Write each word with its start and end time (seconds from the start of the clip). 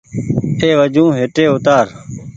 اي 0.61 0.69
وجون 0.79 1.09
هيٽي 1.17 1.43
اوتآر۔ 1.49 1.85